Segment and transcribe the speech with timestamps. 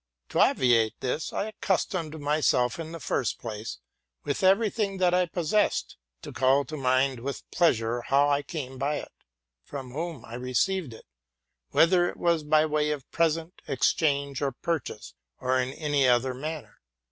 [0.29, 3.77] To obviate this, I accustomed "myself, in the first place,
[4.23, 8.79] with every thing that I possessed, to call to mind with pleasure how I came
[8.79, 9.11] by it,
[9.63, 11.05] from whom I received it,
[11.69, 16.79] whether it was by way of present, exchange, or purchase, or in any other manner.